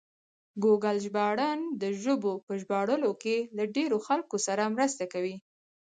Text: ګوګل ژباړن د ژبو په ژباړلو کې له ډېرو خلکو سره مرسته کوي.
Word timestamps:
ګوګل 0.63 0.97
ژباړن 1.05 1.59
د 1.81 1.83
ژبو 2.01 2.33
په 2.45 2.53
ژباړلو 2.61 3.11
کې 3.23 3.35
له 3.57 3.63
ډېرو 3.75 3.97
خلکو 4.07 4.35
سره 4.47 4.63
مرسته 4.75 5.03
کوي. 5.13 5.35